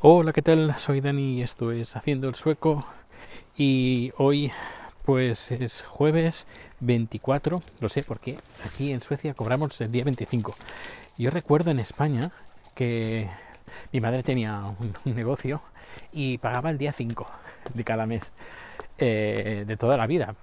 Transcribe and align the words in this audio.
Hola, 0.00 0.32
¿qué 0.32 0.42
tal? 0.42 0.78
Soy 0.78 1.00
Dani 1.00 1.38
y 1.38 1.42
esto 1.42 1.72
es 1.72 1.96
Haciendo 1.96 2.28
el 2.28 2.36
Sueco 2.36 2.86
y 3.56 4.12
hoy 4.16 4.52
pues 5.04 5.50
es 5.50 5.82
jueves 5.82 6.46
24, 6.78 7.60
lo 7.80 7.88
sé 7.88 8.04
porque 8.04 8.38
aquí 8.64 8.92
en 8.92 9.00
Suecia 9.00 9.34
cobramos 9.34 9.80
el 9.80 9.90
día 9.90 10.04
25. 10.04 10.54
Yo 11.16 11.30
recuerdo 11.30 11.72
en 11.72 11.80
España 11.80 12.30
que 12.76 13.28
mi 13.92 14.00
madre 14.00 14.22
tenía 14.22 14.72
un, 15.04 15.16
negocio 15.16 15.62
y 16.12 16.38
pagaba 16.38 16.70
el 16.70 16.78
día 16.78 16.92
5 16.92 17.26
de 17.74 17.82
cada 17.82 18.06
mes. 18.06 18.32
Eh, 19.00 19.64
de 19.66 19.76
toda 19.76 19.96
la 19.96 20.06
vida. 20.06 20.34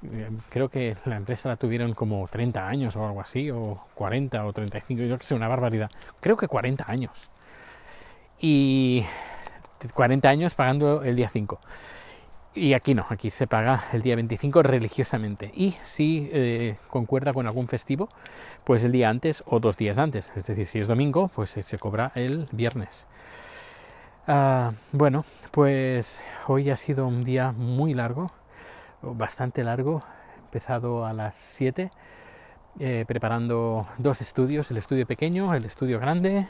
Creo 0.49 0.69
que 0.69 0.95
la 1.05 1.17
empresa 1.17 1.49
la 1.49 1.57
tuvieron 1.57 1.93
como 1.93 2.25
30 2.27 2.67
años 2.67 2.95
o 2.95 3.05
algo 3.05 3.19
así, 3.19 3.51
o 3.51 3.81
40 3.95 4.45
o 4.45 4.53
35, 4.53 5.01
yo 5.01 5.07
creo 5.07 5.17
que 5.17 5.25
es 5.25 5.31
una 5.31 5.49
barbaridad. 5.49 5.91
Creo 6.21 6.37
que 6.37 6.47
40 6.47 6.89
años. 6.89 7.29
Y 8.39 9.05
40 9.93 10.29
años 10.29 10.55
pagando 10.55 11.03
el 11.03 11.15
día 11.15 11.29
5. 11.29 11.59
Y 12.53 12.73
aquí 12.73 12.93
no, 12.95 13.05
aquí 13.09 13.29
se 13.29 13.47
paga 13.47 13.83
el 13.91 14.01
día 14.01 14.15
25 14.15 14.63
religiosamente. 14.63 15.51
Y 15.53 15.75
si 15.81 16.29
eh, 16.31 16.77
concuerda 16.89 17.33
con 17.33 17.47
algún 17.47 17.67
festivo, 17.67 18.07
pues 18.63 18.83
el 18.85 18.93
día 18.93 19.09
antes 19.09 19.43
o 19.45 19.59
dos 19.59 19.75
días 19.75 19.97
antes. 19.97 20.31
Es 20.35 20.47
decir, 20.47 20.65
si 20.65 20.79
es 20.79 20.87
domingo, 20.87 21.27
pues 21.27 21.49
se 21.49 21.77
cobra 21.77 22.13
el 22.15 22.47
viernes. 22.53 23.07
Ah, 24.27 24.71
bueno, 24.91 25.23
pues 25.51 26.23
hoy 26.47 26.71
ha 26.71 26.77
sido 26.77 27.05
un 27.05 27.23
día 27.23 27.51
muy 27.51 27.93
largo, 27.93 28.31
bastante 29.03 29.63
largo. 29.63 30.03
He 30.35 30.39
empezado 30.45 31.05
a 31.05 31.13
las 31.13 31.37
7, 31.37 31.91
eh, 32.79 33.05
preparando 33.07 33.85
dos 33.99 34.21
estudios, 34.21 34.71
el 34.71 34.77
estudio 34.77 35.05
pequeño, 35.05 35.53
el 35.53 35.65
estudio 35.65 35.99
grande 35.99 36.47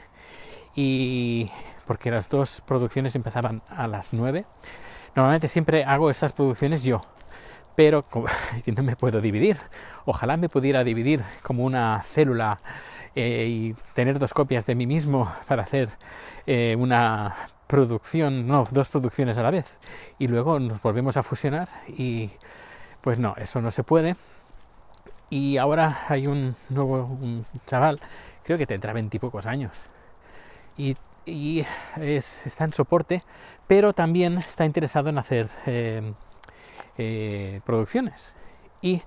y 0.74 1.50
porque 1.86 2.12
las 2.12 2.30
dos 2.30 2.62
producciones 2.66 3.16
empezaban 3.16 3.62
a 3.70 3.88
las 3.88 4.14
9. 4.14 4.46
Normalmente 5.16 5.48
siempre 5.48 5.84
hago 5.84 6.10
estas 6.10 6.34
producciones 6.34 6.84
yo, 6.84 7.02
pero 7.76 8.06
no 8.66 8.84
me 8.84 8.96
puedo 8.96 9.22
dividir. 9.22 9.58
Ojalá 10.06 10.38
me 10.38 10.50
pudiera 10.50 10.84
dividir 10.84 11.24
como 11.42 11.64
una 11.64 12.02
célula 12.04 12.60
eh, 13.16 13.48
y 13.50 13.76
tener 13.94 14.20
dos 14.20 14.34
copias 14.34 14.66
de 14.66 14.76
mí 14.76 14.88
mismo 14.88 15.32
para 15.48 15.64
hacer 15.64 15.90
eh, 16.48 16.76
una 16.78 17.36
producción, 17.68 18.48
no, 18.48 18.68
dos 18.72 18.90
producciones 18.90 19.38
a 19.38 19.44
la 19.44 19.52
vez. 19.52 19.80
Y 20.20 20.28
luego 20.28 20.60
nos 20.60 20.82
volvemos 20.82 21.18
a 21.18 21.24
fusionar 21.24 21.70
y 21.88 22.30
pues 23.02 23.20
no, 23.20 23.36
eso 23.38 23.62
no 23.62 23.72
se 23.72 23.84
puede. 23.84 24.16
Y 25.30 25.58
ahora 25.58 26.06
hay 26.08 26.28
un 26.28 26.56
nuevo 26.70 27.04
un 27.06 27.46
chaval, 27.66 28.00
creo 28.44 28.58
que 28.58 28.68
tendrá 28.68 28.94
veintipocos 28.94 29.46
años, 29.48 29.72
y, 30.78 30.96
está 31.26 32.64
en 32.64 32.74
soporte, 32.74 33.24
pero 33.68 33.94
también 33.94 34.38
está 34.38 34.66
interesado 34.66 35.10
en 35.10 35.18
hacer 35.18 35.50
eh, 35.66 36.14
eh, 36.98 37.62
producciones. 37.66 38.36
Y 38.82 39.02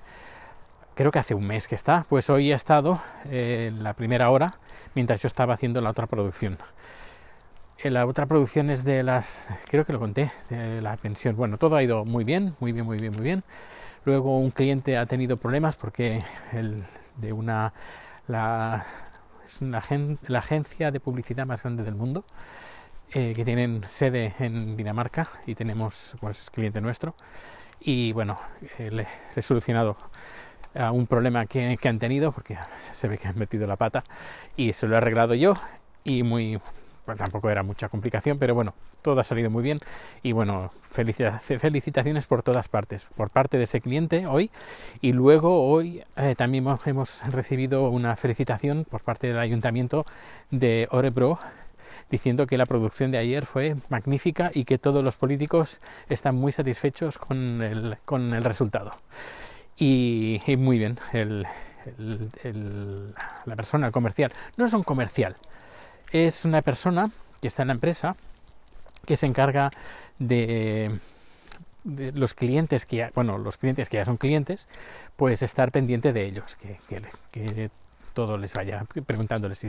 creo 0.94 1.12
que 1.12 1.18
hace 1.18 1.34
un 1.34 1.46
mes 1.46 1.68
que 1.68 1.74
está, 1.74 2.06
pues 2.08 2.28
hoy 2.30 2.52
ha 2.52 2.56
estado 2.56 3.00
eh, 3.26 3.66
en 3.68 3.82
la 3.82 3.94
primera 3.94 4.30
hora 4.30 4.58
mientras 4.94 5.22
yo 5.22 5.26
estaba 5.26 5.54
haciendo 5.54 5.80
la 5.80 5.90
otra 5.90 6.06
producción. 6.06 6.58
La 7.84 8.06
otra 8.06 8.26
producción 8.26 8.70
es 8.70 8.82
de 8.82 9.04
las, 9.04 9.48
creo 9.68 9.86
que 9.86 9.92
lo 9.92 10.00
conté, 10.00 10.32
de 10.50 10.82
la 10.82 10.96
pensión. 10.96 11.36
Bueno, 11.36 11.58
todo 11.58 11.76
ha 11.76 11.82
ido 11.84 12.04
muy 12.04 12.24
bien, 12.24 12.56
muy 12.58 12.72
bien, 12.72 12.84
muy 12.84 12.98
bien, 12.98 13.12
muy 13.12 13.22
bien. 13.22 13.44
Luego 14.04 14.36
un 14.36 14.50
cliente 14.50 14.96
ha 14.96 15.06
tenido 15.06 15.36
problemas 15.36 15.76
porque 15.76 16.24
el, 16.52 16.82
de 17.18 17.32
una, 17.32 17.72
la, 18.26 18.84
es 19.48 19.62
la 20.28 20.38
agencia 20.38 20.90
de 20.90 21.00
publicidad 21.00 21.46
más 21.46 21.62
grande 21.62 21.82
del 21.82 21.94
mundo, 21.94 22.24
eh, 23.12 23.32
que 23.34 23.44
tienen 23.44 23.84
sede 23.88 24.34
en 24.38 24.76
Dinamarca 24.76 25.28
y 25.46 25.54
tenemos, 25.54 26.16
pues, 26.20 26.50
cliente 26.50 26.80
nuestro. 26.80 27.14
Y 27.80 28.12
bueno, 28.12 28.38
eh, 28.78 28.90
le, 28.90 29.06
he 29.34 29.42
solucionado 29.42 29.96
un 30.92 31.06
problema 31.06 31.46
que, 31.46 31.76
que, 31.80 31.88
han 31.88 31.98
tenido, 31.98 32.30
porque 32.30 32.56
se 32.92 33.08
ve 33.08 33.18
que 33.18 33.26
han 33.26 33.36
metido 33.36 33.66
la 33.66 33.76
pata, 33.76 34.04
y 34.56 34.72
se 34.74 34.86
lo 34.86 34.94
he 34.94 34.98
arreglado 34.98 35.34
yo, 35.34 35.54
y 36.04 36.22
muy, 36.22 36.60
tampoco 37.16 37.50
era 37.50 37.62
mucha 37.62 37.88
complicación, 37.88 38.38
pero 38.38 38.54
bueno, 38.54 38.74
todo 39.02 39.20
ha 39.20 39.24
salido 39.24 39.50
muy 39.50 39.62
bien. 39.62 39.80
Y 40.22 40.32
bueno, 40.32 40.72
felicitaciones 40.90 42.26
por 42.26 42.42
todas 42.42 42.68
partes, 42.68 43.06
por 43.16 43.30
parte 43.30 43.58
de 43.58 43.64
este 43.64 43.80
cliente 43.80 44.26
hoy. 44.26 44.50
Y 45.00 45.12
luego 45.12 45.68
hoy 45.68 46.02
eh, 46.16 46.34
también 46.36 46.66
hemos 46.84 47.22
recibido 47.32 47.88
una 47.88 48.16
felicitación 48.16 48.84
por 48.84 49.02
parte 49.02 49.28
del 49.28 49.38
ayuntamiento 49.38 50.06
de 50.50 50.88
Orebro 50.90 51.38
diciendo 52.10 52.46
que 52.46 52.56
la 52.56 52.66
producción 52.66 53.10
de 53.10 53.18
ayer 53.18 53.46
fue 53.46 53.76
magnífica 53.88 54.50
y 54.54 54.64
que 54.64 54.78
todos 54.78 55.04
los 55.04 55.16
políticos 55.16 55.80
están 56.08 56.36
muy 56.36 56.52
satisfechos 56.52 57.18
con 57.18 57.62
el, 57.62 57.98
con 58.04 58.34
el 58.34 58.44
resultado. 58.44 58.92
Y, 59.76 60.40
muy 60.58 60.78
bien, 60.78 60.98
el, 61.12 61.46
la 63.44 63.56
persona 63.56 63.90
comercial, 63.90 64.32
no 64.56 64.64
es 64.64 64.74
un 64.74 64.82
comercial, 64.82 65.36
es 66.12 66.44
una 66.44 66.62
persona 66.62 67.10
que 67.40 67.48
está 67.48 67.62
en 67.62 67.68
la 67.68 67.74
empresa 67.74 68.16
que 69.06 69.16
se 69.16 69.26
encarga 69.26 69.70
de, 70.18 70.98
los 71.84 72.34
clientes 72.34 72.84
que 72.84 72.96
ya, 72.96 73.12
bueno, 73.14 73.38
los 73.38 73.56
clientes 73.56 73.88
que 73.88 73.96
ya 73.96 74.04
son 74.04 74.18
clientes, 74.18 74.68
pues 75.16 75.42
estar 75.42 75.72
pendiente 75.72 76.12
de 76.12 76.26
ellos, 76.26 76.56
que, 76.56 76.78
que, 77.32 77.70
todo 78.12 78.36
les 78.36 78.52
vaya 78.52 78.84
preguntándoles 79.06 79.58
si, 79.58 79.68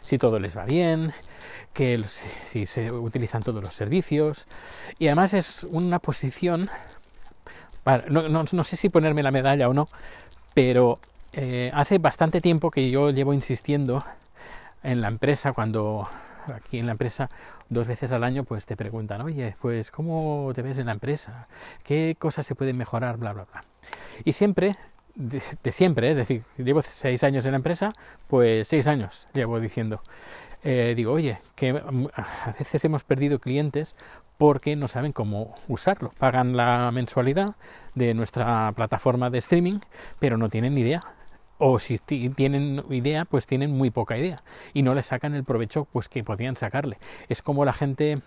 si 0.00 0.18
todo 0.18 0.40
les 0.40 0.56
va 0.56 0.64
bien, 0.64 1.12
que 1.72 2.02
si, 2.48 2.66
se 2.66 2.90
utilizan 2.90 3.42
todos 3.42 3.62
los 3.62 3.72
servicios. 3.72 4.48
Y 4.98 5.06
además 5.06 5.32
es 5.32 5.62
una 5.64 6.00
posición, 6.00 6.68
no, 8.10 8.28
no, 8.28 8.64
sé 8.64 8.76
si 8.76 8.88
ponerme 8.88 9.22
la 9.22 9.30
medalla 9.30 9.68
o 9.68 9.74
no, 9.74 9.86
pero 10.54 10.98
eh, 11.32 11.70
hace 11.72 11.98
bastante 11.98 12.40
tiempo 12.40 12.70
que 12.70 12.90
yo 12.90 13.10
llevo 13.10 13.32
insistiendo 13.32 14.04
en 14.84 15.00
la 15.00 15.08
empresa, 15.08 15.52
cuando 15.52 16.08
aquí 16.54 16.78
en 16.78 16.86
la 16.86 16.92
empresa 16.92 17.30
dos 17.68 17.86
veces 17.86 18.12
al 18.12 18.22
año 18.22 18.44
pues 18.44 18.66
te 18.66 18.76
preguntan, 18.76 19.22
oye, 19.22 19.56
pues 19.60 19.90
¿cómo 19.90 20.52
te 20.54 20.62
ves 20.62 20.78
en 20.78 20.86
la 20.86 20.92
empresa? 20.92 21.48
¿Qué 21.82 22.16
cosas 22.18 22.46
se 22.46 22.54
pueden 22.54 22.76
mejorar? 22.76 23.16
Bla, 23.16 23.32
bla, 23.32 23.46
bla. 23.50 23.64
Y 24.24 24.34
siempre, 24.34 24.76
de, 25.14 25.40
siempre, 25.72 26.10
es 26.10 26.16
decir, 26.16 26.44
llevo 26.58 26.82
seis 26.82 27.24
años 27.24 27.44
en 27.46 27.52
la 27.52 27.56
empresa, 27.56 27.92
pues 28.28 28.68
seis 28.68 28.86
años 28.86 29.26
llevo 29.32 29.58
diciendo. 29.58 30.02
Eh, 30.62 30.94
digo, 30.96 31.12
oye, 31.12 31.38
que 31.56 31.70
a 31.70 32.52
veces 32.58 32.84
hemos 32.84 33.04
perdido 33.04 33.38
clientes 33.38 33.96
porque 34.38 34.76
no 34.76 34.88
saben 34.88 35.12
cómo 35.12 35.54
usarlo. 35.68 36.12
Pagan 36.18 36.56
la 36.56 36.90
mensualidad 36.90 37.56
de 37.94 38.14
nuestra 38.14 38.72
plataforma 38.72 39.28
de 39.30 39.38
streaming, 39.38 39.80
pero 40.18 40.38
no 40.38 40.48
tienen 40.48 40.74
ni 40.74 40.80
idea 40.80 41.04
o 41.58 41.78
si 41.78 41.98
tienen 41.98 42.84
idea, 42.90 43.24
pues 43.24 43.46
tienen 43.46 43.70
muy 43.70 43.90
poca 43.90 44.18
idea 44.18 44.42
y 44.72 44.82
no 44.82 44.94
le 44.94 45.02
sacan 45.02 45.34
el 45.34 45.44
provecho 45.44 45.86
pues 45.92 46.08
que 46.08 46.24
podrían 46.24 46.56
sacarle. 46.56 46.98
Es 47.28 47.42
como 47.42 47.64
la 47.64 47.72
gente 47.72 48.18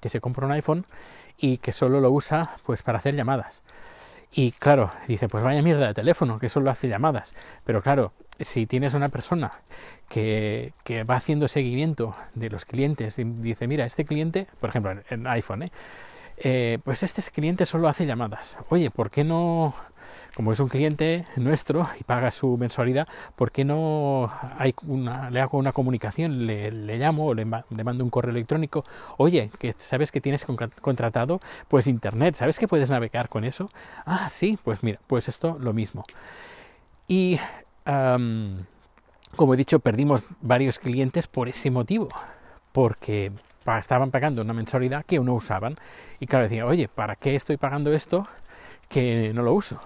que 0.00 0.08
se 0.08 0.20
compra 0.20 0.46
un 0.46 0.52
iPhone 0.52 0.84
y 1.38 1.58
que 1.58 1.72
solo 1.72 2.00
lo 2.00 2.10
usa 2.10 2.56
pues 2.66 2.82
para 2.82 2.98
hacer 2.98 3.14
llamadas. 3.14 3.62
Y 4.36 4.50
claro, 4.50 4.90
dice, 5.06 5.28
pues 5.28 5.44
vaya 5.44 5.62
mierda 5.62 5.86
de 5.86 5.94
teléfono, 5.94 6.40
que 6.40 6.48
solo 6.48 6.68
hace 6.68 6.88
llamadas. 6.88 7.36
Pero 7.64 7.82
claro, 7.82 8.12
si 8.40 8.66
tienes 8.66 8.94
una 8.94 9.08
persona 9.08 9.60
que, 10.08 10.72
que 10.82 11.04
va 11.04 11.14
haciendo 11.16 11.46
seguimiento 11.46 12.16
de 12.34 12.50
los 12.50 12.64
clientes 12.64 13.18
y 13.20 13.24
dice, 13.24 13.68
mira, 13.68 13.86
este 13.86 14.04
cliente, 14.04 14.48
por 14.60 14.70
ejemplo, 14.70 14.92
en, 15.08 15.26
iPhone, 15.28 15.62
¿eh? 15.62 15.72
Eh, 16.36 16.80
pues 16.82 17.04
este 17.04 17.22
cliente 17.30 17.64
solo 17.64 17.86
hace 17.86 18.06
llamadas. 18.06 18.58
Oye, 18.70 18.90
¿por 18.90 19.12
qué 19.12 19.22
no 19.22 19.72
como 20.34 20.52
es 20.52 20.60
un 20.60 20.68
cliente 20.68 21.26
nuestro 21.36 21.88
y 21.98 22.04
paga 22.04 22.30
su 22.30 22.56
mensualidad, 22.56 23.08
¿por 23.36 23.52
qué 23.52 23.64
no 23.64 24.30
hay 24.58 24.74
una, 24.86 25.30
le 25.30 25.40
hago 25.40 25.58
una 25.58 25.72
comunicación, 25.72 26.46
le, 26.46 26.70
llamo 26.98 27.26
o 27.26 27.34
le, 27.34 27.44
mando 27.44 28.04
un 28.04 28.10
correo 28.10 28.32
electrónico? 28.32 28.84
Oye, 29.16 29.50
que 29.58 29.74
sabes 29.76 30.12
que 30.12 30.20
tienes 30.20 30.44
contratado 30.80 31.40
pues 31.68 31.86
internet, 31.86 32.34
¿sabes 32.34 32.58
que 32.58 32.68
puedes 32.68 32.90
navegar 32.90 33.28
con 33.28 33.44
eso? 33.44 33.70
Ah, 34.06 34.28
sí, 34.30 34.58
pues 34.62 34.82
mira, 34.82 35.00
pues 35.06 35.28
esto 35.28 35.56
lo 35.60 35.72
mismo. 35.72 36.04
Y 37.08 37.38
como 37.84 39.54
he 39.54 39.56
dicho, 39.56 39.80
perdimos 39.80 40.24
varios 40.40 40.78
clientes 40.78 41.26
por 41.26 41.48
ese 41.48 41.70
motivo, 41.70 42.08
porque 42.72 43.32
estaban 43.78 44.10
pagando 44.10 44.42
una 44.42 44.52
mensualidad 44.52 45.04
que 45.04 45.18
no 45.18 45.34
usaban. 45.34 45.76
Y 46.20 46.26
claro, 46.26 46.44
decía, 46.44 46.66
oye, 46.66 46.88
¿para 46.88 47.16
qué 47.16 47.34
estoy 47.34 47.56
pagando 47.56 47.92
esto 47.92 48.26
que 48.88 49.32
no 49.34 49.42
lo 49.42 49.54
uso? 49.54 49.80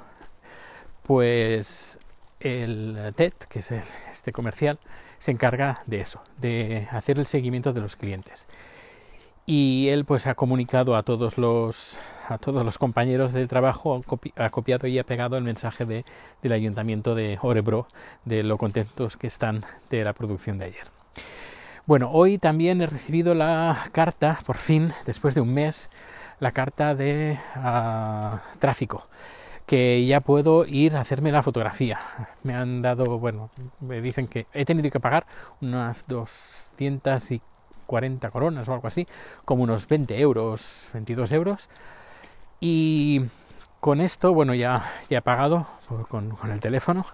Pues 1.09 1.99
el 2.39 3.15
TED, 3.17 3.33
que 3.49 3.61
es 3.61 3.73
este 4.13 4.31
comercial, 4.31 4.79
se 5.17 5.31
encarga 5.31 5.81
de 5.87 6.03
eso, 6.03 6.21
de 6.37 6.87
hacer 6.91 7.19
el 7.19 7.25
seguimiento 7.25 7.73
de 7.73 7.81
los 7.81 7.97
clientes. 7.97 8.47
Y 9.47 9.89
él 9.89 10.05
pues 10.05 10.27
ha 10.27 10.35
comunicado 10.35 10.97
a 10.97 11.05
todos 11.05 11.39
los 11.39 11.99
a 12.29 12.37
todos 12.37 12.63
los 12.63 12.77
compañeros 12.77 13.33
de 13.33 13.47
trabajo, 13.47 14.05
ha 14.37 14.51
copiado 14.51 14.87
y 14.87 14.99
ha 14.99 15.05
pegado 15.05 15.39
el 15.39 15.45
mensaje 15.45 15.87
de, 15.87 16.05
del 16.43 16.53
ayuntamiento 16.53 17.15
de 17.15 17.39
Orebro 17.41 17.89
de 18.27 18.43
lo 18.43 18.59
contentos 18.59 19.17
que 19.17 19.29
están 19.29 19.65
de 19.89 20.05
la 20.05 20.13
producción 20.13 20.59
de 20.59 20.67
ayer. 20.67 20.89
Bueno, 21.87 22.11
hoy 22.13 22.37
también 22.37 22.83
he 22.83 22.87
recibido 22.87 23.33
la 23.33 23.79
carta, 23.93 24.41
por 24.45 24.59
fin, 24.59 24.93
después 25.07 25.35
de 25.35 25.41
un 25.41 25.55
mes, 25.55 25.89
la 26.39 26.53
carta 26.53 26.95
de 26.95 27.39
uh, 27.57 28.59
tráfico 28.59 29.09
que 29.69 30.05
ya 30.07 30.23
puedo 30.23 30.65
ir 30.65 30.97
a 30.97 31.03
hacerme 31.03 31.31
la 31.31 31.43
fotografía. 31.43 32.01
Me 32.43 32.55
han 32.55 32.81
dado, 32.81 33.19
bueno, 33.19 33.51
me 33.81 34.01
dicen 34.01 34.27
que 34.27 34.47
he 34.55 34.65
tenido 34.65 34.91
que 34.91 34.99
pagar 34.99 35.27
unas 35.61 36.07
240 36.09 38.31
coronas 38.31 38.67
o 38.67 38.73
algo 38.73 38.89
así, 38.89 39.07
como 39.45 39.65
unos 39.65 39.87
20 39.87 40.19
euros, 40.19 40.89
22 40.95 41.33
euros. 41.33 41.69
Y 42.61 43.27
con 43.79 44.01
esto, 44.01 44.33
bueno, 44.33 44.55
ya, 44.55 44.85
ya 45.11 45.19
he 45.19 45.23
pagado 45.23 45.67
con, 46.09 46.31
con 46.31 46.51
el 46.51 46.61
teléfono 46.61 47.05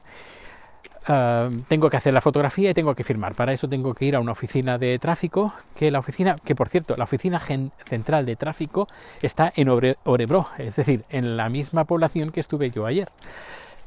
tengo 1.68 1.90
que 1.90 1.96
hacer 1.96 2.14
la 2.14 2.20
fotografía 2.20 2.70
y 2.70 2.74
tengo 2.74 2.94
que 2.94 3.04
firmar. 3.04 3.34
Para 3.34 3.52
eso 3.52 3.68
tengo 3.68 3.94
que 3.94 4.06
ir 4.06 4.16
a 4.16 4.20
una 4.20 4.32
oficina 4.32 4.78
de 4.78 4.98
tráfico, 4.98 5.52
que 5.76 5.90
la 5.90 5.98
oficina, 5.98 6.36
que 6.42 6.54
por 6.54 6.68
cierto, 6.68 6.96
la 6.96 7.04
oficina 7.04 7.40
central 7.40 8.24
de 8.24 8.36
tráfico 8.36 8.88
está 9.20 9.52
en 9.54 9.68
Orebro, 9.68 10.48
es 10.58 10.76
decir, 10.76 11.04
en 11.10 11.36
la 11.36 11.48
misma 11.48 11.84
población 11.84 12.30
que 12.30 12.40
estuve 12.40 12.70
yo 12.70 12.86
ayer. 12.86 13.10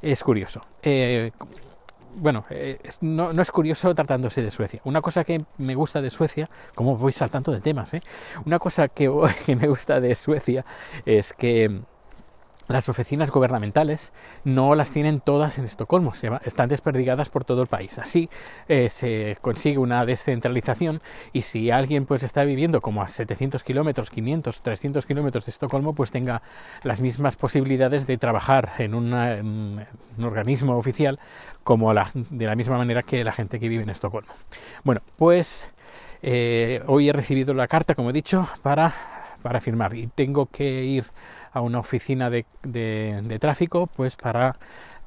Es 0.02 0.24
curioso. 0.24 0.62
Eh, 0.84 1.32
bueno, 2.16 2.46
eh, 2.50 2.80
no, 3.02 3.34
no, 3.34 3.42
es 3.42 3.52
curioso 3.52 3.94
tratándose 3.94 4.42
de 4.42 4.52
Suecia. 4.52 4.82
Una 4.84 5.02
cosa 5.02 5.24
que 5.24 5.44
me 5.58 5.76
gusta 5.76 6.02
de 6.02 6.10
Suecia, 6.10 6.50
como 6.76 6.98
voy 6.98 7.14
saltando 7.14 7.52
de 7.52 7.62
temas, 7.62 7.94
¿eh? 7.94 8.02
una 8.46 8.60
cosa 8.60 8.88
que, 8.88 9.12
que 9.46 9.56
me 9.56 9.68
gusta 9.68 10.00
de 10.00 10.16
Suecia 10.16 10.66
es 11.06 11.34
que 11.34 11.82
las 12.68 12.90
oficinas 12.90 13.32
gubernamentales 13.32 14.12
no 14.44 14.76
las 14.76 14.92
tienen 14.92 15.20
todas 15.20 15.58
en 15.58 15.66
Estocolmo, 15.66 16.14
están 16.44 16.70
desperdigadas 16.70 17.30
por 17.30 17.46
todo 17.46 17.62
el 17.62 17.68
país. 17.68 17.98
Así 18.00 18.30
eh, 18.68 18.90
se 18.90 19.38
consigue 19.42 19.78
una 19.78 20.06
descentralización 20.06 21.02
y 21.34 21.44
si 21.44 21.72
alguien 21.72 22.06
pues 22.06 22.24
está 22.24 22.44
viviendo 22.44 22.82
como 22.82 23.02
a 23.02 23.08
700 23.08 23.64
kilómetros, 23.64 24.10
500, 24.10 24.62
300 24.62 25.06
kilómetros 25.06 25.46
de 25.46 25.52
Estocolmo, 25.52 25.94
pues 25.94 26.12
tenga 26.12 26.42
las 26.84 27.00
mismas 27.00 27.38
posibilidades 27.38 28.08
de 28.08 28.18
trabajar 28.18 28.72
en, 28.80 28.94
un 28.94 29.86
organismo 30.22 30.78
oficial 30.78 31.20
como 31.64 31.94
de 31.94 32.46
la 32.46 32.56
misma 32.56 32.78
manera 32.78 33.04
que 33.04 33.24
la 33.24 33.32
gente 33.32 33.60
que 33.60 33.70
vive 33.70 33.84
en 33.84 33.90
Estocolmo. 33.90 34.32
Bueno, 34.84 35.02
pues 35.18 35.70
eh, 36.22 36.82
hoy 36.88 37.10
he 37.10 37.14
recibido 37.14 37.54
la 37.54 37.68
carta, 37.68 37.96
como 37.96 38.10
he 38.10 38.14
dicho, 38.14 38.48
para 38.62 38.94
para 39.48 39.62
firmar 39.62 39.96
y 39.96 40.08
tengo 40.08 40.48
que 40.48 40.84
ir 40.84 41.06
a 41.54 41.62
una 41.62 41.80
oficina 41.80 42.30
de, 42.30 42.46
de, 42.64 43.40
tráfico 43.40 43.88
pues 43.88 44.18
para 44.18 44.58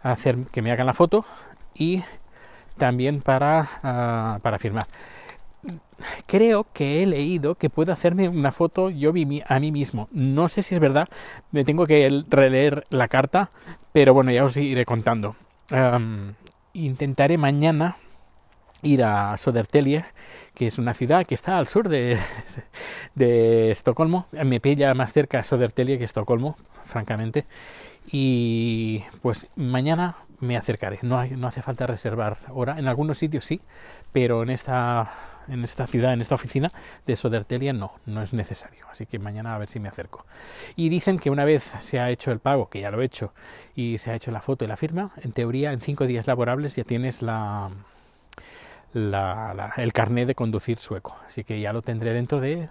hacer 0.02 0.38
que 0.50 0.62
me 0.62 0.72
hagan 0.72 0.86
la 0.86 0.94
foto 0.94 1.26
y 1.74 2.02
también 2.78 3.20
para, 3.20 3.68
uh, 3.82 4.40
para 4.40 4.58
firmar 4.58 4.86
creo 6.24 6.66
que 6.72 7.02
he 7.02 7.06
leído 7.06 7.56
que 7.56 7.68
puedo 7.68 7.92
hacerme 7.92 8.30
una 8.30 8.50
foto 8.50 8.88
yo 8.88 9.10
a 9.10 9.60
mí 9.60 9.72
mismo. 9.72 10.08
No 10.10 10.48
sé 10.48 10.62
si 10.62 10.74
es 10.74 10.80
verdad, 10.80 11.06
me 11.52 11.62
tengo 11.62 11.86
que 11.86 12.24
releer 12.30 12.84
la 12.88 13.08
carta, 13.08 13.50
pero 13.92 14.14
bueno, 14.14 14.30
ya 14.30 14.42
os 14.42 14.56
iré 14.56 14.86
contando. 14.86 15.36
Intentaré 16.72 17.36
mañana 17.36 17.96
ir 18.82 19.04
a 19.04 19.36
Sodertelie, 19.36 20.04
que 20.54 20.66
es 20.66 20.78
una 20.78 20.94
ciudad 20.94 21.26
que 21.26 21.34
está 21.34 21.58
al 21.58 21.68
sur 21.68 21.88
de, 21.88 22.18
de 23.14 23.70
Estocolmo. 23.70 24.26
Me 24.32 24.60
pilla 24.60 24.94
más 24.94 25.12
cerca 25.12 25.42
Sodertelie 25.42 25.98
que 25.98 26.04
Estocolmo, 26.04 26.56
francamente. 26.84 27.46
Y 28.10 29.04
pues 29.22 29.48
mañana 29.56 30.16
me 30.40 30.56
acercaré. 30.56 30.98
No, 31.02 31.24
no 31.24 31.46
hace 31.46 31.62
falta 31.62 31.86
reservar 31.86 32.38
hora. 32.48 32.78
En 32.78 32.88
algunos 32.88 33.18
sitios 33.18 33.44
sí, 33.44 33.60
pero 34.12 34.42
en 34.42 34.50
esta, 34.50 35.10
en 35.48 35.62
esta 35.64 35.86
ciudad, 35.86 36.12
en 36.12 36.20
esta 36.20 36.34
oficina 36.34 36.72
de 37.06 37.16
Sodertelia 37.16 37.72
no, 37.72 37.92
no 38.06 38.22
es 38.22 38.32
necesario. 38.32 38.86
Así 38.90 39.06
que 39.06 39.18
mañana 39.18 39.54
a 39.54 39.58
ver 39.58 39.68
si 39.68 39.80
me 39.80 39.88
acerco. 39.88 40.26
Y 40.76 40.88
dicen 40.88 41.18
que 41.18 41.30
una 41.30 41.44
vez 41.44 41.74
se 41.80 42.00
ha 42.00 42.10
hecho 42.10 42.32
el 42.32 42.40
pago, 42.40 42.68
que 42.68 42.80
ya 42.80 42.90
lo 42.90 43.00
he 43.02 43.04
hecho, 43.04 43.32
y 43.74 43.98
se 43.98 44.10
ha 44.10 44.14
hecho 44.14 44.30
la 44.30 44.40
foto 44.40 44.64
y 44.64 44.68
la 44.68 44.76
firma, 44.76 45.12
en 45.22 45.32
teoría 45.32 45.72
en 45.72 45.80
cinco 45.80 46.06
días 46.06 46.26
laborables 46.26 46.76
ya 46.76 46.84
tienes 46.84 47.22
la, 47.22 47.70
el 48.92 49.92
carnet 49.92 50.26
de 50.26 50.34
conducir 50.34 50.78
sueco. 50.78 51.16
Así 51.26 51.44
que 51.44 51.60
ya 51.60 51.72
lo 51.72 51.82
tendré 51.82 52.12
dentro 52.12 52.40
de, 52.40 52.68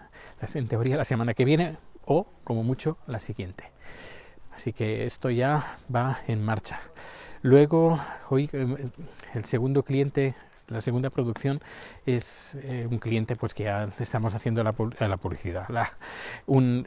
en 0.53 0.67
teoría, 0.67 0.97
la 0.97 1.05
semana 1.05 1.33
que 1.33 1.45
viene 1.45 1.77
o, 2.05 2.27
como 2.43 2.63
mucho, 2.63 2.97
la 3.07 3.19
siguiente. 3.19 3.65
Así 4.53 4.73
que 4.73 5.05
esto 5.05 5.29
ya 5.29 5.77
va 5.93 6.19
en 6.27 6.43
marcha. 6.43 6.81
Luego, 7.41 7.99
hoy 8.29 8.49
eh, 8.51 8.89
el 9.33 9.45
segundo 9.45 9.83
cliente, 9.83 10.35
la 10.67 10.81
segunda 10.81 11.09
producción 11.09 11.61
es 12.05 12.55
eh, 12.63 12.85
un 12.89 12.99
cliente 12.99 13.37
pues 13.37 13.53
que 13.53 13.63
ya 13.63 13.87
estamos 13.99 14.33
haciendo 14.33 14.61
la, 14.63 14.75
la 14.99 15.17
publicidad. 15.17 15.65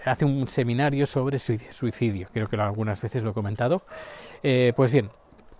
hace 0.04 0.24
un 0.24 0.48
seminario 0.48 1.06
sobre 1.06 1.38
suicidio, 1.38 2.28
creo 2.32 2.48
que 2.48 2.56
algunas 2.56 3.00
veces 3.00 3.22
lo 3.22 3.30
he 3.30 3.34
comentado. 3.34 3.82
Eh, 4.42 4.74
pues 4.76 4.92
bien, 4.92 5.10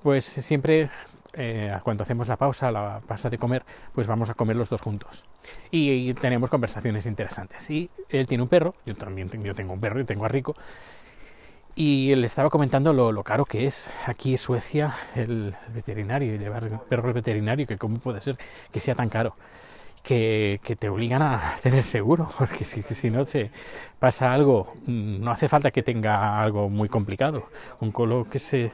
pues 0.03 0.27
siempre 0.27 0.91
eh, 1.34 1.75
cuando 1.82 2.02
hacemos 2.02 2.29
la 2.29 2.37
pausa, 2.37 2.70
la 2.70 3.00
pausa 3.06 3.31
de 3.31 3.38
comer, 3.38 3.64
pues 3.94 4.06
vamos 4.06 4.29
a 4.29 4.34
comer 4.34 4.56
los 4.56 4.69
dos 4.69 4.81
juntos. 4.81 5.25
Y, 5.70 6.12
tenemos 6.14 6.50
conversaciones 6.50 7.06
interesantes. 7.06 7.69
Y 7.70 7.90
él 8.08 8.26
tiene 8.26 8.43
un 8.43 8.49
perro, 8.49 8.75
yo 8.84 8.94
también 8.94 9.31
yo 9.43 9.55
tengo 9.55 9.73
un 9.73 9.81
perro, 9.81 10.00
y 10.00 10.05
tengo 10.05 10.25
a 10.25 10.29
Rico. 10.29 10.55
Y 11.75 12.14
le 12.14 12.26
estaba 12.26 12.50
comentando 12.50 12.93
lo, 12.93 13.25
caro 13.25 13.46
que 13.46 13.67
es 13.67 13.90
aquí 14.06 14.32
en 14.32 14.38
Suecia 14.38 14.94
el 15.14 15.55
veterinario 15.75 16.34
y 16.34 16.38
llevar 16.38 16.64
el 16.64 16.79
perro 16.79 17.08
al 17.08 17.14
veterinario, 17.14 17.67
que 17.67 17.78
cómo 17.78 17.99
puede 17.99 18.20
ser 18.20 18.37
que 18.70 18.81
sea 18.81 18.94
tan 18.94 19.08
caro. 19.08 19.35
Que, 20.02 20.61
que, 20.64 20.75
te 20.75 20.88
obligan 20.88 21.23
a 21.23 21.55
tener 21.62 21.85
seguro, 21.85 22.28
porque 22.38 22.64
si, 22.64 22.82
si, 22.82 23.08
no 23.08 23.25
se 23.25 23.52
pasa 24.00 24.32
algo, 24.32 24.75
no 24.87 25.31
hace 25.31 25.49
falta 25.49 25.70
que 25.70 25.85
tenga 25.85 26.43
algo 26.43 26.69
muy 26.69 26.88
complicado. 26.88 27.49
Un 27.81 27.93
colo 27.93 28.26
que 28.28 28.40
se, 28.40 28.73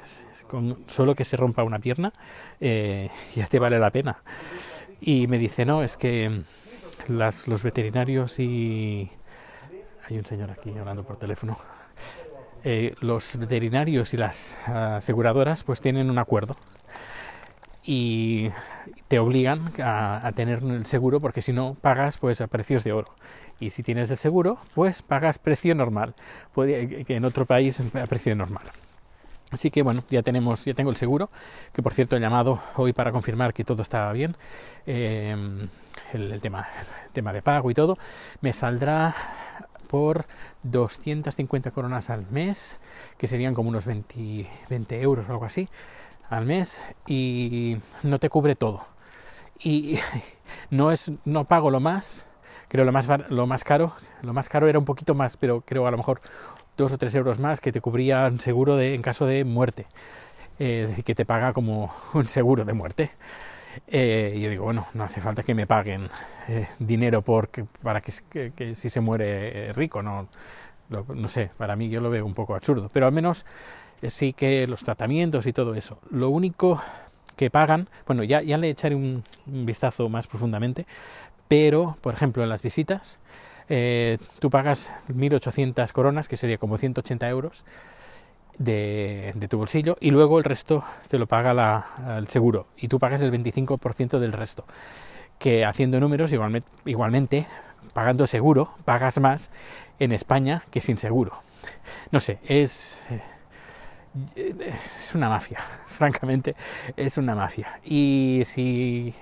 con 0.49 0.79
solo 0.87 1.15
que 1.15 1.25
se 1.25 1.37
rompa 1.37 1.62
una 1.62 1.79
pierna, 1.79 2.12
eh, 2.61 3.11
ya 3.35 3.47
te 3.47 3.59
vale 3.59 3.79
la 3.79 3.91
pena. 3.91 4.23
Y 5.00 5.27
me 5.29 5.39
dice, 5.39 5.65
no, 5.65 5.83
es 5.85 5.97
que 5.97 6.43
las, 7.06 7.47
los 7.47 7.62
veterinarios 7.62 8.39
y... 8.39 9.11
Hay 10.09 10.17
un 10.17 10.25
señor 10.25 10.50
aquí 10.50 10.77
hablando 10.77 11.05
por 11.05 11.19
teléfono. 11.19 11.59
Eh, 12.65 12.95
los 13.00 13.37
veterinarios 13.37 14.15
y 14.15 14.17
las 14.17 14.56
aseguradoras 14.67 15.65
pues 15.65 15.81
tienen 15.81 16.11
un 16.11 16.19
acuerdo. 16.19 16.56
Y 17.85 18.50
te 19.06 19.19
obligan 19.19 19.71
a, 19.83 20.27
a, 20.27 20.33
tener 20.33 20.62
el 20.62 20.87
seguro 20.87 21.21
porque 21.21 21.43
si 21.43 21.53
no 21.53 21.77
pagas 21.81 22.19
pues 22.19 22.41
a 22.41 22.47
precios 22.47 22.85
de 22.85 22.93
oro. 22.93 23.15
Y 23.61 23.71
si 23.71 23.83
tienes 23.83 24.11
el 24.11 24.17
seguro 24.17 24.59
pues 24.75 25.03
pagas 25.03 25.39
precio 25.39 25.75
normal. 25.75 26.15
Puede 26.55 27.05
que 27.05 27.17
en 27.17 27.26
otro 27.26 27.45
país 27.45 27.81
a 27.81 28.07
precio 28.07 28.35
normal 28.35 28.64
Así 29.50 29.71
que 29.71 29.83
bueno, 29.83 30.05
ya 30.11 30.23
tenemos, 30.23 30.64
ya 30.64 30.75
tengo 30.75 30.90
el 30.90 30.97
seguro, 30.97 31.31
que 31.73 31.83
por 31.83 31.95
cierto 31.95 32.17
he 32.17 32.21
llamado 32.21 32.61
hoy 32.76 32.93
para 32.93 33.12
confirmar 33.12 33.55
que 33.55 33.64
todo 33.64 33.81
estaba 33.81 34.12
bien, 34.12 34.37
em, 34.87 35.69
el, 36.12 36.40
tema, 36.43 36.69
el 37.07 37.12
tema 37.12 37.33
de 37.33 37.40
pago 37.40 37.71
y 37.71 37.75
todo, 37.75 37.97
me 38.43 38.52
saldrá 38.52 39.14
por 39.88 40.26
250 40.64 41.71
coronas 41.71 42.11
al 42.11 42.26
mes, 42.31 42.81
que 43.17 43.26
serían 43.26 43.55
como 43.55 43.71
unos 43.71 43.87
20, 43.87 44.49
20 44.69 45.00
euros 45.00 45.26
o 45.28 45.33
algo 45.33 45.47
así 45.47 45.69
al 46.28 46.45
mes, 46.45 46.87
y 47.07 47.78
no 48.02 48.19
te 48.19 48.28
cubre 48.28 48.55
todo. 48.55 48.85
Y 49.59 49.99
no 50.71 50.93
es, 50.93 51.11
no 51.25 51.45
pago 51.47 51.71
lo 51.71 51.81
más, 51.81 52.26
creo 52.69 52.85
lo 52.85 52.93
más 52.93 53.09
lo 53.31 53.47
más 53.47 53.64
caro, 53.64 53.95
lo 54.23 54.35
más 54.35 54.49
caro 54.50 54.69
era 54.69 54.78
un 54.78 54.85
poquito 54.85 55.14
más, 55.14 55.38
pero 55.38 55.62
creo 55.62 55.87
a 55.87 55.90
lo 55.90 55.97
mejor 55.97 56.21
dos 56.78 56.92
o 56.92 56.99
tres 56.99 57.14
euros 57.14 57.38
más 57.38 57.61
que 57.61 57.73
te 57.73 57.82
cubrían 57.82 58.40
seguro 58.40 58.76
de, 58.76 58.94
en 58.94 59.02
caso 59.02 59.26
de 59.26 59.44
muerte. 59.44 59.87
Eh, 60.58 60.82
es 60.82 60.88
decir, 60.88 61.04
que 61.04 61.14
te 61.14 61.26
paga 61.26 61.52
como 61.52 61.92
un 62.14 62.26
seguro 62.28 62.64
de 62.64 62.73
muerte. 62.73 63.11
Eh, 63.87 64.38
yo 64.40 64.49
digo, 64.49 64.64
bueno, 64.64 64.87
no 64.94 65.04
hace 65.04 65.20
falta 65.20 65.42
que 65.42 65.54
me 65.54 65.66
paguen 65.66 66.08
eh, 66.49 66.68
dinero 66.78 67.23
porque, 67.23 67.66
para 67.82 68.00
que, 68.00 68.75
si 68.75 68.88
se 68.88 69.00
muere 69.00 69.73
rico, 69.75 70.02
no, 70.02 70.28
no 70.88 71.28
sé, 71.28 71.50
para 71.58 71.76
mí 71.76 71.90
yo 71.90 72.00
lo 72.00 72.11
veo 72.11 72.25
un 72.25 72.35
poco 72.35 72.54
absurdo, 72.54 72.88
pero 72.92 73.06
al 73.06 73.12
menos 73.12 73.44
sí 74.08 74.32
que 74.32 74.66
los 74.66 74.82
tratamientos 74.82 75.47
y 75.47 75.52
todo 75.52 75.75
eso. 75.75 75.99
Lo 76.11 76.30
único 76.30 76.82
que 77.37 77.50
pagan, 77.50 77.88
bueno, 78.06 78.25
ya, 78.25 78.42
ya 78.42 78.56
le 78.56 78.70
echaré 78.70 78.97
un 78.97 79.23
vistazo 79.47 80.08
más 80.08 80.26
profundamente, 80.26 80.87
pero, 81.47 81.97
por 82.00 82.14
ejemplo, 82.14 82.42
en 82.42 82.49
las 82.49 82.62
visitas, 82.62 83.20
eh, 83.68 84.18
tú 84.38 84.50
pagas 84.50 84.90
1.800 85.08 85.92
coronas, 85.92 86.28
que 86.28 86.37
sería 86.37 86.58
como 86.58 86.78
180 86.78 87.28
euros 87.28 87.64
de, 88.58 89.34
tu 89.48 89.58
bolsillo, 89.58 89.96
y 90.00 90.10
luego 90.10 90.38
el 90.38 90.44
resto 90.44 90.84
te 91.08 91.18
lo 91.18 91.26
paga 91.26 91.87
el 92.18 92.28
seguro, 92.28 92.66
y 92.76 92.88
tú 92.88 92.98
pagas 92.98 93.20
el 93.20 93.32
25% 93.32 94.18
del 94.18 94.32
resto. 94.32 94.64
Que 95.38 95.64
haciendo 95.64 96.00
números, 96.00 96.32
igualmente, 96.32 96.68
igualmente, 96.84 97.46
pagando 97.92 98.26
seguro, 98.26 98.75
pagas 98.84 99.20
más 99.20 99.50
en 99.98 100.12
España 100.12 100.64
que 100.70 100.80
sin 100.80 100.98
seguro. 100.98 101.32
No 102.10 102.20
sé, 102.20 102.38
es. 102.44 103.04
Eh, 103.10 104.75
es 105.00 105.14
una 105.14 105.28
mafia, 105.28 105.60
francamente, 105.87 106.56
es 106.96 107.18
una 107.18 107.34
mafia. 107.34 107.80
Y 107.84 108.42
si 108.44 109.14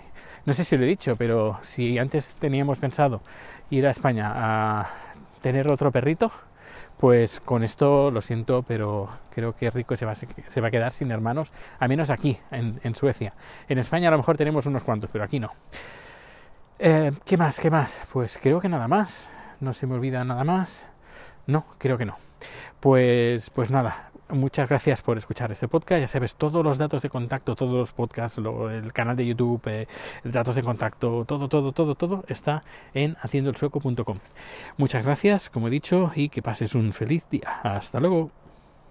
no 0.46 0.54
sé 0.54 0.64
si 0.64 0.76
lo 0.76 0.84
he 0.84 0.88
dicho, 0.88 1.16
pero 1.16 1.58
si 1.62 1.98
antes 1.98 2.34
teníamos 2.34 2.78
pensado 2.78 3.20
ir 3.68 3.86
a 3.86 3.90
España 3.90 4.32
a 4.34 4.88
tener 5.42 5.70
otro 5.70 5.90
perrito, 5.90 6.30
pues 6.98 7.40
con 7.40 7.62
esto 7.64 8.10
lo 8.10 8.22
siento, 8.22 8.62
pero 8.62 9.08
creo 9.30 9.54
que 9.54 9.70
Rico 9.70 9.96
se 9.96 10.06
va, 10.06 10.12
a 10.12 10.70
quedar 10.70 10.92
sin 10.92 11.10
hermanos, 11.10 11.52
a 11.78 11.88
menos 11.88 12.10
aquí, 12.10 12.38
en, 12.50 12.94
Suecia. 12.94 13.34
En 13.68 13.78
España 13.78 14.08
a 14.08 14.12
lo 14.12 14.18
mejor 14.18 14.36
tenemos 14.36 14.66
unos 14.66 14.82
cuantos, 14.82 15.10
pero 15.12 15.24
aquí 15.24 15.40
no. 15.40 15.52
Eh, 16.78 17.12
¿Qué 17.24 17.36
más? 17.36 17.60
¿Qué 17.60 17.70
más? 17.70 18.02
Pues 18.12 18.38
creo 18.40 18.60
que 18.60 18.68
nada 18.68 18.88
más. 18.88 19.28
No 19.60 19.74
se 19.74 19.86
me 19.86 19.94
olvida 19.94 20.24
nada 20.24 20.44
más. 20.44 20.86
No, 21.46 21.66
creo 21.78 21.98
que 21.98 22.06
no. 22.06 22.14
Pues, 22.80 23.50
pues 23.50 23.70
nada, 23.70 24.10
muchas 24.30 24.68
gracias 24.68 25.02
por 25.02 25.18
escuchar 25.18 25.52
este 25.52 25.68
podcast. 25.68 26.00
Ya 26.00 26.08
sabes, 26.08 26.36
todos 26.36 26.64
los 26.64 26.78
datos 26.78 27.02
de 27.02 27.10
contacto, 27.10 27.54
todos 27.54 27.72
los 27.72 27.92
podcasts, 27.92 28.38
el 28.38 28.92
canal 28.92 29.16
de 29.16 29.26
YouTube, 29.26 29.60
eh, 29.66 29.86
datos 30.24 30.54
de 30.54 30.62
contacto, 30.62 31.24
todo, 31.26 31.48
todo, 31.48 31.72
todo, 31.72 31.94
todo 31.94 32.24
está 32.28 32.62
en 32.94 33.16
haciendoelsueco.com. 33.20 34.18
Muchas 34.76 35.04
gracias, 35.04 35.48
como 35.50 35.68
he 35.68 35.70
dicho, 35.70 36.12
y 36.14 36.28
que 36.28 36.42
pases 36.42 36.74
un 36.74 36.92
feliz 36.92 37.28
día. 37.30 37.60
Hasta 37.62 38.00
luego. 38.00 38.45